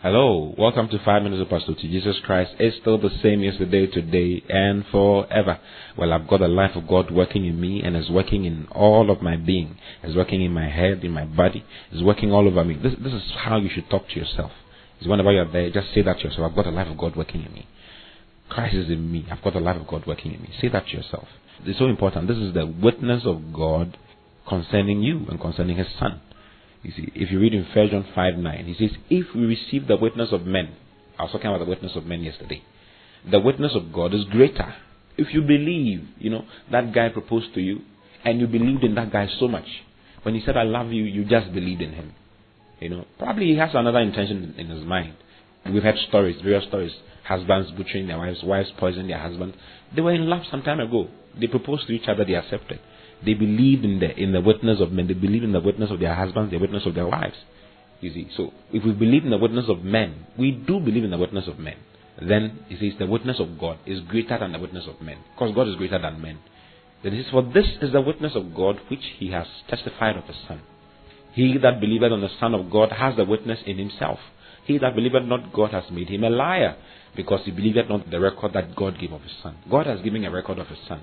[0.00, 2.52] Hello, welcome to Five Minutes of Pastor Oti Jesus Christ.
[2.60, 5.58] It's still the same yesterday, today, and forever.
[5.96, 9.10] Well, I've got the life of God working in me and is working in all
[9.10, 9.76] of my being.
[10.04, 11.64] It's working in my head, in my body.
[11.90, 12.76] It's working all over me.
[12.80, 14.52] This, this is how you should talk to yourself.
[15.00, 16.48] Is whenever you're there, just say that to yourself.
[16.48, 17.66] I've got the life of God working in me.
[18.48, 19.26] Christ is in me.
[19.28, 20.50] I've got the life of God working in me.
[20.60, 21.26] Say that to yourself.
[21.64, 22.28] It's so important.
[22.28, 23.98] This is the witness of God
[24.48, 26.20] concerning you and concerning His Son.
[26.82, 29.88] You see, if you read in 1 John 5 9, he says, If we receive
[29.88, 30.76] the witness of men,
[31.18, 32.62] I was talking about the witness of men yesterday,
[33.28, 34.74] the witness of God is greater.
[35.16, 37.80] If you believe, you know, that guy proposed to you,
[38.24, 39.66] and you believed in that guy so much,
[40.22, 42.14] when he said, I love you, you just believed in him.
[42.80, 45.14] You know, probably he has another intention in his mind.
[45.66, 46.92] We've had stories, various stories.
[47.24, 49.56] Husbands butchering their wives, wives poisoning their husbands.
[49.94, 51.08] They were in love some time ago.
[51.38, 52.80] They proposed to each other, they accepted.
[53.24, 55.08] They believed in the in the witness of men.
[55.08, 57.36] They believed in the witness of their husbands, the witness of their wives.
[58.00, 61.10] You see, so if we believe in the witness of men, we do believe in
[61.10, 61.76] the witness of men.
[62.20, 65.54] Then he says the witness of God is greater than the witness of men, because
[65.54, 66.38] God is greater than men.
[67.02, 70.24] Then he says, For this is the witness of God which he has testified of
[70.24, 70.60] his Son.
[71.32, 74.18] He that believeth on the Son of God has the witness in himself.
[74.64, 76.76] He that believeth not God has made him a liar,
[77.14, 79.56] because he believeth not the record that God gave of his Son.
[79.70, 81.00] God has given a record of his Son.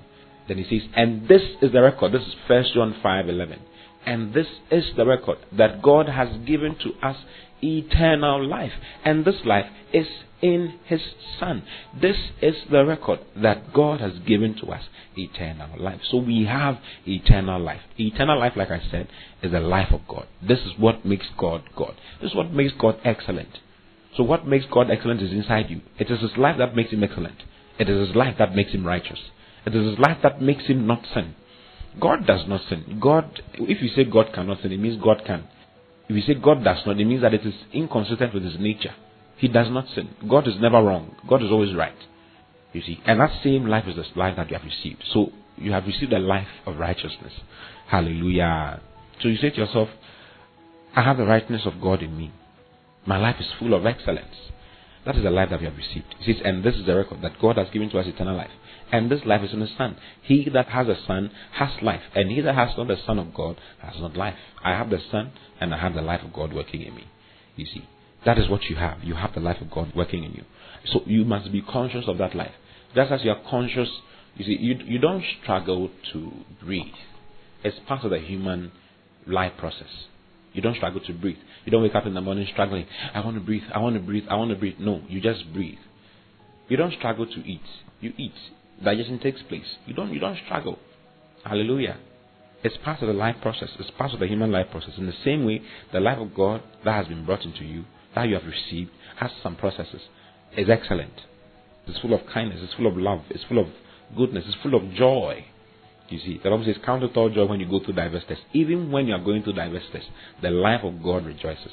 [0.48, 2.12] Then he says, and this is the record.
[2.12, 3.60] This is 1 John 5 11.
[4.04, 7.16] And this is the record that God has given to us
[7.60, 8.72] eternal life.
[9.04, 10.06] And this life is
[10.40, 11.00] in His
[11.40, 11.64] Son.
[12.00, 14.82] This is the record that God has given to us
[15.16, 16.00] eternal life.
[16.10, 17.80] So we have eternal life.
[17.98, 19.08] Eternal life, like I said,
[19.42, 20.26] is the life of God.
[20.46, 21.96] This is what makes God God.
[22.20, 23.58] This is what makes God excellent.
[24.16, 25.82] So, what makes God excellent is inside you.
[25.98, 27.42] It is His life that makes Him excellent.
[27.78, 29.18] It is His life that makes Him righteous.
[29.66, 31.34] It is his life that makes him not sin.
[32.00, 32.98] God does not sin.
[33.02, 35.48] God, if you say God cannot sin, it means God can.
[36.08, 38.94] If you say God does not, it means that it is inconsistent with his nature.
[39.38, 40.10] He does not sin.
[40.28, 41.16] God is never wrong.
[41.28, 41.96] God is always right.
[42.72, 45.02] You see, and that same life is the life that you have received.
[45.12, 47.32] So you have received a life of righteousness.
[47.88, 48.80] Hallelujah.
[49.20, 49.88] So you say to yourself,
[50.94, 52.32] I have the righteousness of God in me.
[53.06, 54.34] My life is full of excellence.
[55.06, 56.14] That is the life that we have received.
[56.18, 58.50] He says, and this is the record that God has given to us eternal life
[58.92, 59.96] and this life is in the Son.
[60.22, 63.34] He that has a Son has life, and he that has not the Son of
[63.34, 64.36] God has not life.
[64.62, 67.04] I have the Son, and I have the life of God working in me.
[67.56, 67.88] You see,
[68.24, 69.02] that is what you have.
[69.02, 70.44] You have the life of God working in you.
[70.86, 72.52] So you must be conscious of that life.
[72.94, 73.88] Just as you are conscious,
[74.36, 76.94] you see, you, you don't struggle to breathe.
[77.64, 78.72] It's part of the human
[79.26, 80.06] life process.
[80.56, 81.36] You don't struggle to breathe.
[81.64, 82.86] You don't wake up in the morning struggling.
[83.14, 83.62] I want to breathe.
[83.72, 84.24] I want to breathe.
[84.28, 84.76] I want to breathe.
[84.80, 85.78] No, you just breathe.
[86.68, 87.60] You don't struggle to eat.
[88.00, 88.32] You eat
[88.82, 89.66] digestion takes place.
[89.86, 90.78] You don't you don't struggle.
[91.44, 91.98] Hallelujah.
[92.64, 93.68] It's part of the life process.
[93.78, 94.94] It's part of the human life process.
[94.96, 95.62] In the same way,
[95.92, 97.84] the life of God that has been brought into you,
[98.14, 100.00] that you have received, has some processes.
[100.56, 101.12] Is excellent.
[101.86, 102.60] It's full of kindness.
[102.62, 103.20] It's full of love.
[103.28, 103.66] It's full of
[104.16, 104.44] goodness.
[104.46, 105.44] It's full of joy.
[106.08, 108.44] You see, the Bible says, "Count it all joy when you go through diverse tests."
[108.52, 110.08] Even when you are going through diverse tests,
[110.40, 111.72] the life of God rejoices.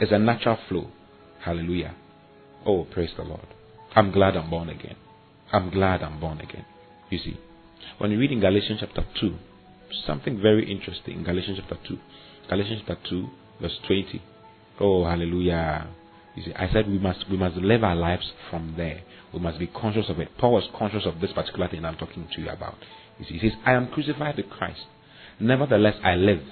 [0.00, 0.90] It's a natural flow.
[1.40, 1.94] Hallelujah.
[2.64, 3.46] Oh, praise the Lord.
[3.94, 4.96] I'm glad I'm born again.
[5.52, 6.64] I'm glad I'm born again.
[7.10, 7.36] You see,
[7.98, 9.34] when you read in Galatians chapter 2,
[10.06, 11.98] something very interesting Galatians chapter 2.
[12.48, 13.28] Galatians chapter 2,
[13.60, 14.22] verse 20.
[14.80, 15.88] Oh, hallelujah.
[16.34, 19.02] You see, I said we must we must live our lives from there.
[19.32, 20.28] We must be conscious of it.
[20.38, 22.76] Paul was conscious of this particular thing I'm talking to you about.
[23.18, 24.80] You see, he says, I am crucified with Christ.
[25.38, 26.42] Nevertheless, I live.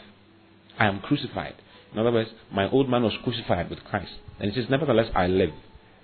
[0.78, 1.54] I am crucified.
[1.92, 4.12] In other words, my old man was crucified with Christ.
[4.38, 5.50] And he says, Nevertheless, I live.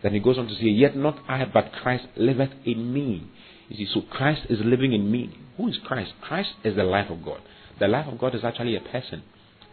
[0.02, 3.30] Then he goes on to say, Yet not I, but Christ liveth in me.
[3.68, 5.36] You see, so Christ is living in me.
[5.56, 6.12] Who is Christ?
[6.20, 7.40] Christ is the life of God.
[7.80, 9.22] The life of God is actually a person.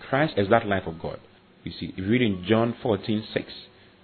[0.10, 1.20] Christ is that life of God.
[1.64, 3.46] You see, if you read in John 14, 6,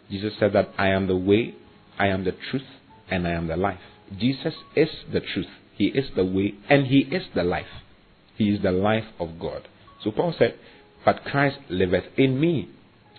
[0.10, 1.56] Jesus said that I am the way,
[1.98, 2.68] I am the truth,
[3.10, 3.80] and I am the life.
[4.18, 5.48] Jesus is the truth.
[5.76, 7.68] He is the way, and He is the life.
[8.36, 9.68] He is the life of God.
[10.04, 10.58] So Paul said,
[11.06, 12.70] But Christ liveth in me.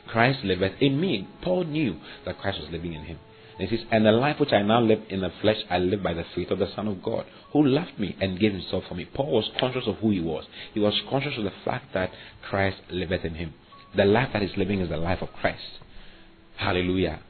[0.09, 1.29] Christ liveth in me.
[1.43, 3.19] Paul knew that Christ was living in him.
[3.59, 6.03] And he says, And the life which I now live in the flesh, I live
[6.03, 8.95] by the faith of the Son of God, who loved me and gave himself for
[8.95, 9.05] me.
[9.15, 10.45] Paul was conscious of who he was.
[10.73, 12.11] He was conscious of the fact that
[12.49, 13.55] Christ liveth in him.
[13.95, 15.61] The life that he's living is the life of Christ.
[16.61, 17.21] Hallelujah.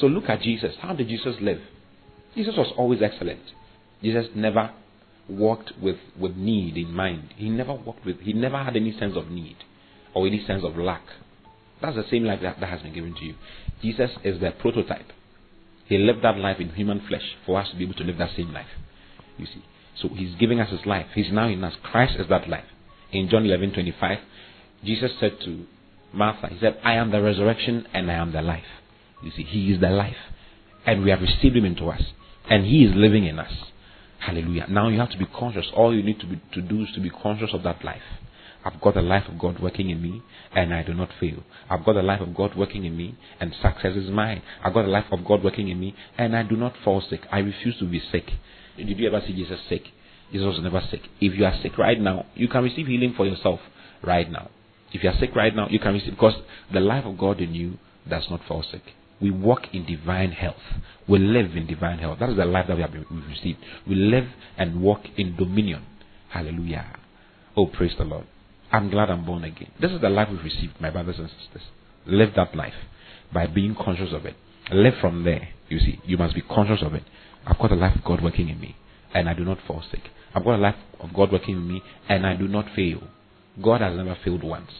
[0.00, 0.74] So look at Jesus.
[0.80, 1.60] How did Jesus live?
[2.36, 3.40] Jesus was always excellent.
[4.02, 4.70] Jesus never
[5.28, 7.34] walked with, with need in mind.
[7.36, 9.56] He never walked with he never had any sense of need
[10.14, 11.02] or any sense of lack.
[11.82, 13.34] That's the same life that, that has been given to you.
[13.82, 15.12] Jesus is the prototype.
[15.86, 18.36] He lived that life in human flesh for us to be able to live that
[18.36, 18.66] same life.
[19.38, 19.64] You see.
[20.00, 21.06] So he's giving us his life.
[21.14, 21.74] He's now in us.
[21.82, 22.64] Christ is that life.
[23.10, 24.18] In John 11 25,
[24.84, 25.66] Jesus said to
[26.12, 28.64] Martha, He said, I am the resurrection and I am the life.
[29.22, 30.16] You see, He is the life.
[30.86, 32.02] And we have received Him into us.
[32.48, 33.52] And He is living in us.
[34.18, 34.66] Hallelujah.
[34.68, 35.66] Now you have to be conscious.
[35.74, 38.02] All you need to, be, to do is to be conscious of that life.
[38.64, 40.22] I've got the life of God working in me,
[40.52, 41.44] and I do not fail.
[41.70, 44.42] I've got the life of God working in me, and success is mine.
[44.62, 47.20] I've got the life of God working in me, and I do not fall sick.
[47.30, 48.30] I refuse to be sick.
[48.76, 49.84] Did you ever see Jesus sick?
[50.32, 51.02] Jesus was never sick.
[51.20, 53.60] If you are sick right now, you can receive healing for yourself
[54.02, 54.50] right now.
[54.92, 56.34] If you are sick right now, you can receive because
[56.72, 58.82] the life of God in you does not fall sick.
[59.20, 60.56] We walk in divine health.
[61.08, 62.18] We live in divine health.
[62.20, 62.94] That is the life that we have
[63.28, 63.58] received.
[63.86, 65.84] We live and walk in dominion.
[66.30, 66.86] Hallelujah.
[67.56, 68.26] Oh, praise the Lord.
[68.70, 69.70] I'm glad I'm born again.
[69.80, 71.62] This is the life we've received, my brothers and sisters.
[72.06, 72.74] Live that life
[73.32, 74.36] by being conscious of it.
[74.70, 75.48] Live from there.
[75.68, 77.02] You see, you must be conscious of it.
[77.46, 78.76] I've got the life of God working in me,
[79.14, 80.02] and I do not fall sick.
[80.34, 83.02] I've got a life of God working in me, and I do not fail.
[83.62, 84.70] God has never failed once.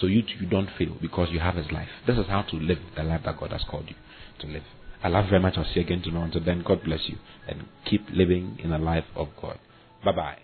[0.00, 1.88] So you, you don't fail because you have His life.
[2.06, 3.96] This is how to live the life that God has called you
[4.40, 4.64] to live.
[5.02, 5.54] I love very much.
[5.56, 6.26] I'll see you again tomorrow.
[6.26, 9.58] Until then, God bless you and keep living in the life of God.
[10.04, 10.43] Bye bye.